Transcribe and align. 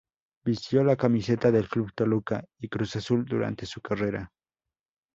Vistió 0.43 0.83
la 0.83 0.95
camiseta 0.95 1.51
del 1.51 1.69
Club 1.69 1.91
Toluca 1.93 2.43
y 2.57 2.69
Cruz 2.69 2.95
Azul 2.95 3.23
durante 3.23 3.67
su 3.67 3.81
carrera. 3.81 4.31